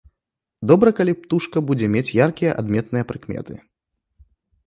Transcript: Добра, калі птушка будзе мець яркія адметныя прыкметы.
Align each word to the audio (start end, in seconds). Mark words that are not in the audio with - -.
Добра, 0.69 0.89
калі 0.99 1.13
птушка 1.25 1.57
будзе 1.71 1.89
мець 1.95 2.15
яркія 2.25 2.51
адметныя 2.61 3.03
прыкметы. 3.11 3.53